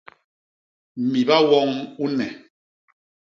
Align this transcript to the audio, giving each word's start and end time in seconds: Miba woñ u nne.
Miba 1.11 1.37
woñ 1.49 1.71
u 2.03 2.05
nne. 2.11 2.27